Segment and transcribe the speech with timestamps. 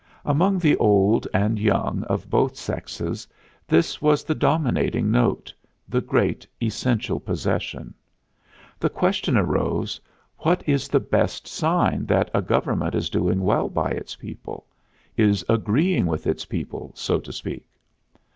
[0.25, 3.27] Among the old and young of both sexes
[3.67, 5.53] this was the dominating note,
[5.87, 7.93] the great essential possession.
[8.79, 10.01] The question arose:
[10.39, 14.65] What is the best sign that a government is doing well by its people
[15.17, 17.67] is agreeing with its people, so to speak?